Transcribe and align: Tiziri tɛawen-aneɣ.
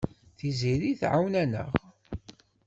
Tiziri 0.37 0.91
tɛawen-aneɣ. 0.99 1.69